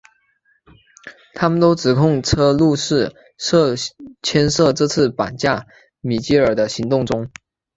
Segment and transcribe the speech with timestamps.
[1.35, 3.13] 他们都指控车路士
[4.23, 5.67] 牵涉这次绑架
[5.99, 7.29] 米基尔的行动中。